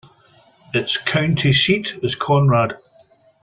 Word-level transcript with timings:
Its 0.73 0.97
county 0.97 1.53
seat 1.53 1.99
is 2.01 2.15
Conrad. 2.15 2.79